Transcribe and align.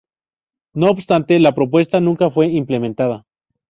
No 0.73 0.89
obstante, 0.89 1.37
la 1.39 1.53
propuesta 1.53 1.99
nunca 2.01 2.31
fue 2.31 2.47
implementada. 2.47 3.23